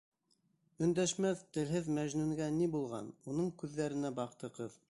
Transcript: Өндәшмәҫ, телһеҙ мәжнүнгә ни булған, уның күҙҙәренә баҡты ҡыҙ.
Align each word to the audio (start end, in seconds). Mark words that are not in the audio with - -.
Өндәшмәҫ, 0.85 1.43
телһеҙ 1.57 1.91
мәжнүнгә 1.99 2.49
ни 2.57 2.73
булған, 2.77 3.15
уның 3.35 3.55
күҙҙәренә 3.63 4.17
баҡты 4.23 4.57
ҡыҙ. 4.61 4.79